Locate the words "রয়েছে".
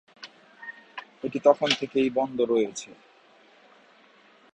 2.43-2.89